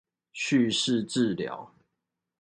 [0.33, 1.69] 敘事治療